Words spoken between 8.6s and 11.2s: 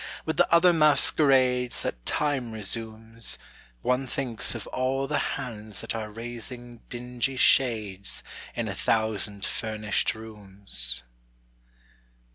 a thousand furnished rooms.